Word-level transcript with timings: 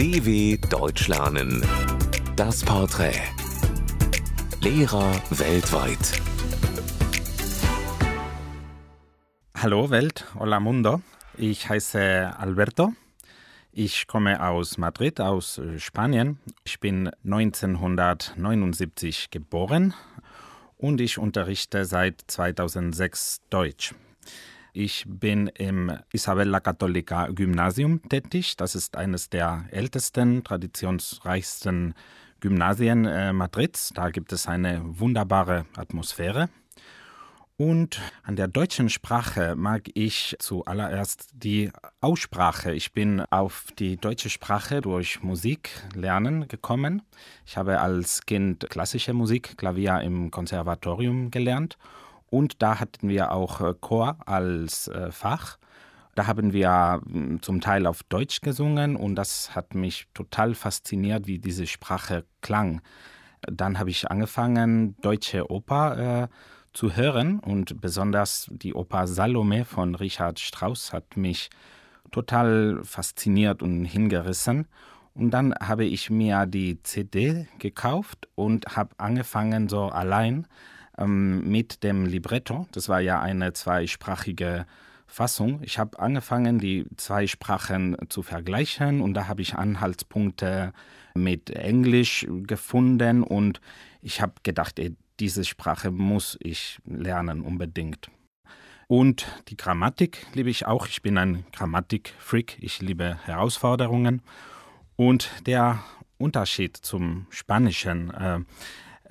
DW 0.00 0.56
Deutsch 0.70 1.08
lernen. 1.08 1.62
Das 2.34 2.64
Porträt. 2.64 3.20
Lehrer 4.62 5.12
weltweit. 5.28 6.22
Hallo 9.54 9.90
Welt, 9.90 10.24
hola 10.38 10.58
Mundo. 10.58 11.02
Ich 11.36 11.68
heiße 11.68 12.34
Alberto. 12.34 12.94
Ich 13.72 14.06
komme 14.06 14.42
aus 14.42 14.78
Madrid, 14.78 15.20
aus 15.20 15.60
Spanien. 15.76 16.38
Ich 16.64 16.80
bin 16.80 17.10
1979 17.22 19.30
geboren 19.30 19.92
und 20.78 21.02
ich 21.02 21.18
unterrichte 21.18 21.84
seit 21.84 22.24
2006 22.26 23.42
Deutsch. 23.50 23.94
Ich 24.72 25.04
bin 25.06 25.48
im 25.48 25.92
Isabella 26.12 26.60
Cattolica 26.60 27.26
Gymnasium 27.28 28.00
tätig. 28.08 28.56
Das 28.56 28.74
ist 28.74 28.96
eines 28.96 29.28
der 29.28 29.64
ältesten, 29.70 30.44
traditionsreichsten 30.44 31.94
Gymnasien 32.38 33.04
äh, 33.04 33.32
Madrids. 33.32 33.90
Da 33.94 34.10
gibt 34.10 34.32
es 34.32 34.46
eine 34.46 34.80
wunderbare 34.84 35.66
Atmosphäre. 35.76 36.48
Und 37.56 38.00
an 38.22 38.36
der 38.36 38.48
deutschen 38.48 38.88
Sprache 38.88 39.54
mag 39.54 39.90
ich 39.92 40.34
zuallererst 40.38 41.28
die 41.34 41.70
Aussprache. 42.00 42.72
Ich 42.72 42.92
bin 42.92 43.20
auf 43.28 43.66
die 43.78 43.98
deutsche 43.98 44.30
Sprache 44.30 44.80
durch 44.80 45.22
Musik 45.22 45.68
lernen 45.94 46.48
gekommen. 46.48 47.02
Ich 47.44 47.58
habe 47.58 47.80
als 47.80 48.24
Kind 48.24 48.70
klassische 48.70 49.12
Musik, 49.12 49.58
Klavier 49.58 50.00
im 50.00 50.30
Konservatorium 50.30 51.30
gelernt. 51.30 51.76
Und 52.30 52.62
da 52.62 52.80
hatten 52.80 53.08
wir 53.08 53.32
auch 53.32 53.60
äh, 53.60 53.74
Chor 53.80 54.16
als 54.26 54.88
äh, 54.88 55.10
Fach. 55.10 55.58
Da 56.14 56.26
haben 56.26 56.52
wir 56.52 57.00
hm, 57.04 57.42
zum 57.42 57.60
Teil 57.60 57.86
auf 57.86 58.02
Deutsch 58.04 58.40
gesungen 58.40 58.96
und 58.96 59.16
das 59.16 59.54
hat 59.54 59.74
mich 59.74 60.06
total 60.14 60.54
fasziniert, 60.54 61.26
wie 61.26 61.38
diese 61.38 61.66
Sprache 61.66 62.24
klang. 62.40 62.80
Dann 63.42 63.78
habe 63.78 63.90
ich 63.90 64.10
angefangen, 64.10 64.96
deutsche 65.00 65.50
Oper 65.50 66.24
äh, 66.24 66.28
zu 66.72 66.94
hören 66.94 67.40
und 67.40 67.80
besonders 67.80 68.48
die 68.52 68.74
Oper 68.74 69.06
Salome 69.06 69.64
von 69.64 69.94
Richard 69.94 70.38
Strauss 70.38 70.92
hat 70.92 71.16
mich 71.16 71.50
total 72.10 72.80
fasziniert 72.84 73.62
und 73.62 73.84
hingerissen. 73.84 74.68
Und 75.14 75.30
dann 75.32 75.54
habe 75.60 75.84
ich 75.84 76.10
mir 76.10 76.46
die 76.46 76.82
CD 76.82 77.48
gekauft 77.58 78.28
und 78.36 78.76
habe 78.76 78.94
angefangen, 78.98 79.68
so 79.68 79.86
allein 79.86 80.46
ähm, 81.00 81.50
mit 81.50 81.82
dem 81.82 82.06
Libretto. 82.06 82.66
Das 82.72 82.88
war 82.88 83.00
ja 83.00 83.20
eine 83.20 83.52
zweisprachige 83.52 84.66
Fassung. 85.06 85.60
Ich 85.62 85.78
habe 85.78 85.98
angefangen, 85.98 86.58
die 86.58 86.86
zwei 86.96 87.26
Sprachen 87.26 87.96
zu 88.08 88.22
vergleichen 88.22 89.00
und 89.00 89.14
da 89.14 89.26
habe 89.26 89.42
ich 89.42 89.54
Anhaltspunkte 89.54 90.72
mit 91.14 91.50
Englisch 91.50 92.26
gefunden 92.44 93.22
und 93.24 93.60
ich 94.02 94.20
habe 94.20 94.34
gedacht, 94.44 94.78
ey, 94.78 94.94
diese 95.18 95.44
Sprache 95.44 95.90
muss 95.90 96.38
ich 96.40 96.78
lernen 96.86 97.42
unbedingt. 97.42 98.10
Und 98.86 99.26
die 99.48 99.56
Grammatik 99.56 100.26
liebe 100.34 100.50
ich 100.50 100.66
auch. 100.66 100.88
Ich 100.88 101.02
bin 101.02 101.16
ein 101.16 101.44
Grammatik-Freak. 101.52 102.56
Ich 102.60 102.80
liebe 102.80 103.18
Herausforderungen. 103.24 104.20
Und 104.96 105.30
der 105.46 105.84
Unterschied 106.18 106.76
zum 106.76 107.26
Spanischen 107.30 108.10
äh, 108.10 108.40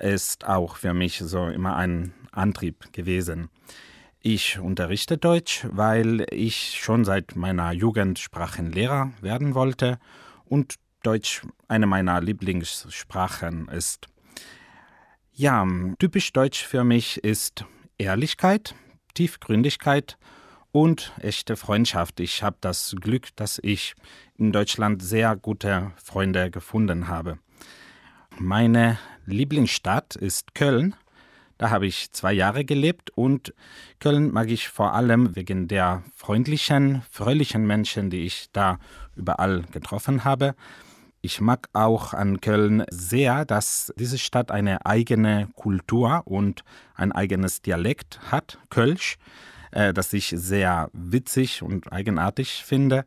ist 0.00 0.46
auch 0.46 0.76
für 0.76 0.94
mich 0.94 1.18
so 1.18 1.46
immer 1.46 1.76
ein 1.76 2.12
Antrieb 2.32 2.92
gewesen. 2.92 3.50
Ich 4.20 4.58
unterrichte 4.58 5.16
Deutsch, 5.16 5.66
weil 5.70 6.26
ich 6.30 6.78
schon 6.82 7.04
seit 7.04 7.36
meiner 7.36 7.72
Jugend 7.72 8.18
Sprachenlehrer 8.18 9.12
werden 9.20 9.54
wollte 9.54 9.98
und 10.44 10.74
Deutsch 11.02 11.42
eine 11.68 11.86
meiner 11.86 12.20
Lieblingssprachen 12.20 13.68
ist. 13.68 14.08
Ja, 15.32 15.66
typisch 15.98 16.34
deutsch 16.34 16.66
für 16.66 16.84
mich 16.84 17.24
ist 17.24 17.64
Ehrlichkeit, 17.96 18.74
Tiefgründigkeit 19.14 20.18
und 20.72 21.12
echte 21.20 21.56
Freundschaft. 21.56 22.20
Ich 22.20 22.42
habe 22.42 22.58
das 22.60 22.94
Glück, 23.00 23.28
dass 23.36 23.58
ich 23.62 23.94
in 24.36 24.52
Deutschland 24.52 25.02
sehr 25.02 25.36
gute 25.36 25.92
Freunde 25.96 26.50
gefunden 26.50 27.08
habe. 27.08 27.38
Meine 28.38 28.98
Lieblingsstadt 29.30 30.16
ist 30.16 30.54
Köln. 30.54 30.94
Da 31.58 31.70
habe 31.70 31.86
ich 31.86 32.10
zwei 32.12 32.32
Jahre 32.32 32.64
gelebt 32.64 33.10
und 33.10 33.52
Köln 33.98 34.32
mag 34.32 34.48
ich 34.48 34.68
vor 34.68 34.94
allem 34.94 35.36
wegen 35.36 35.68
der 35.68 36.02
freundlichen, 36.16 37.02
fröhlichen 37.10 37.66
Menschen, 37.66 38.08
die 38.08 38.24
ich 38.24 38.48
da 38.52 38.78
überall 39.14 39.64
getroffen 39.70 40.24
habe. 40.24 40.54
Ich 41.20 41.42
mag 41.42 41.68
auch 41.74 42.14
an 42.14 42.40
Köln 42.40 42.84
sehr, 42.90 43.44
dass 43.44 43.92
diese 43.98 44.16
Stadt 44.16 44.50
eine 44.50 44.86
eigene 44.86 45.48
Kultur 45.54 46.22
und 46.24 46.64
ein 46.94 47.12
eigenes 47.12 47.60
Dialekt 47.60 48.20
hat, 48.32 48.58
Kölsch, 48.70 49.18
äh, 49.70 49.92
das 49.92 50.14
ich 50.14 50.32
sehr 50.34 50.88
witzig 50.94 51.62
und 51.62 51.92
eigenartig 51.92 52.64
finde. 52.64 53.04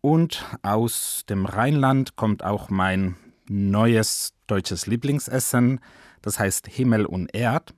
Und 0.00 0.46
aus 0.62 1.24
dem 1.28 1.44
Rheinland 1.44 2.16
kommt 2.16 2.42
auch 2.42 2.70
mein 2.70 3.16
neues 3.48 4.34
deutsches 4.46 4.86
Lieblingsessen, 4.86 5.80
das 6.22 6.38
heißt 6.38 6.66
Himmel 6.66 7.06
und 7.06 7.34
Erd. 7.34 7.74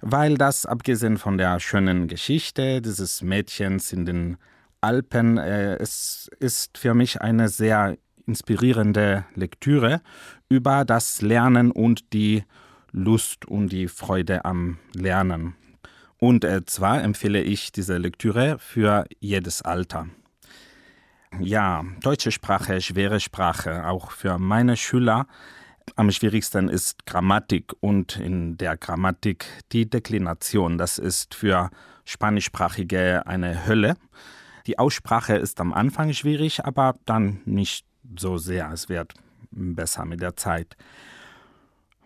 weil 0.00 0.38
das 0.38 0.64
abgesehen 0.64 1.18
von 1.18 1.36
der 1.36 1.60
schönen 1.60 2.08
Geschichte 2.08 2.80
dieses 2.80 3.20
Mädchens 3.20 3.92
in 3.92 4.06
den 4.06 4.38
Alpen, 4.80 5.36
äh, 5.36 5.74
es 5.74 6.30
ist 6.40 6.78
für 6.78 6.94
mich 6.94 7.20
eine 7.20 7.50
sehr 7.50 7.98
inspirierende 8.26 9.26
Lektüre 9.34 10.00
über 10.48 10.86
das 10.86 11.20
Lernen 11.20 11.70
und 11.70 12.14
die 12.14 12.42
Lust 12.90 13.44
und 13.44 13.68
die 13.68 13.86
Freude 13.86 14.46
am 14.46 14.78
Lernen. 14.94 15.56
Und 16.16 16.42
äh, 16.42 16.64
zwar 16.64 17.04
empfehle 17.04 17.42
ich 17.42 17.70
diese 17.70 17.98
Lektüre 17.98 18.56
für 18.58 19.04
jedes 19.20 19.60
Alter. 19.60 20.08
Ja, 21.40 21.84
deutsche 22.00 22.32
Sprache, 22.32 22.80
schwere 22.80 23.20
Sprache, 23.20 23.86
auch 23.86 24.10
für 24.10 24.38
meine 24.38 24.76
Schüler. 24.76 25.26
Am 25.94 26.10
schwierigsten 26.10 26.68
ist 26.68 27.06
Grammatik 27.06 27.72
und 27.80 28.16
in 28.16 28.56
der 28.56 28.76
Grammatik 28.76 29.46
die 29.72 29.88
Deklination. 29.88 30.78
Das 30.78 30.98
ist 30.98 31.34
für 31.34 31.70
Spanischsprachige 32.04 33.26
eine 33.26 33.66
Hölle. 33.66 33.96
Die 34.66 34.78
Aussprache 34.78 35.36
ist 35.36 35.60
am 35.60 35.72
Anfang 35.72 36.12
schwierig, 36.12 36.64
aber 36.64 36.94
dann 37.04 37.40
nicht 37.44 37.86
so 38.18 38.38
sehr. 38.38 38.70
Es 38.72 38.88
wird 38.88 39.14
besser 39.50 40.04
mit 40.04 40.22
der 40.22 40.36
Zeit. 40.36 40.76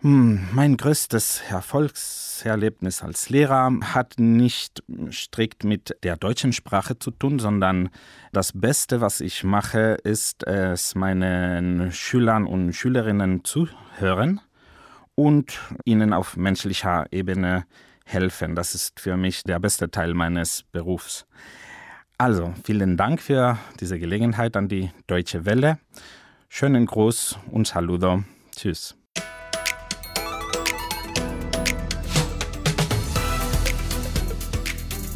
Hm, 0.01 0.47
mein 0.53 0.77
größtes 0.77 1.43
Erfolgserlebnis 1.47 3.03
als 3.03 3.29
Lehrer 3.29 3.71
hat 3.93 4.15
nicht 4.17 4.83
strikt 5.11 5.63
mit 5.63 5.95
der 6.01 6.17
deutschen 6.17 6.53
Sprache 6.53 6.97
zu 6.97 7.11
tun, 7.11 7.37
sondern 7.37 7.89
das 8.31 8.51
Beste, 8.51 8.99
was 8.99 9.21
ich 9.21 9.43
mache, 9.43 9.99
ist 10.03 10.47
es 10.47 10.95
meinen 10.95 11.91
Schülern 11.91 12.47
und 12.47 12.73
Schülerinnen 12.73 13.43
zuhören 13.43 14.41
und 15.13 15.59
ihnen 15.85 16.13
auf 16.13 16.35
menschlicher 16.35 17.05
Ebene 17.11 17.65
helfen. 18.03 18.55
Das 18.55 18.73
ist 18.73 18.99
für 18.99 19.17
mich 19.17 19.43
der 19.43 19.59
beste 19.59 19.91
Teil 19.91 20.15
meines 20.15 20.63
Berufs. 20.63 21.27
Also, 22.17 22.55
vielen 22.63 22.97
Dank 22.97 23.21
für 23.21 23.59
diese 23.79 23.99
Gelegenheit 23.99 24.57
an 24.57 24.67
die 24.67 24.89
Deutsche 25.05 25.45
Welle. 25.45 25.77
Schönen 26.49 26.87
Gruß 26.87 27.37
und 27.51 27.67
Saludo. 27.67 28.23
Tschüss. 28.55 28.95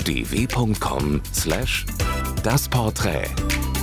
dw.com/das 0.05 1.85
Porträt 2.69 3.74